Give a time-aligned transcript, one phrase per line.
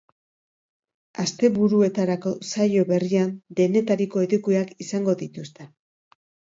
[1.23, 5.75] Asteburuetarako saio berrian denetariko edukiak izango dituzte.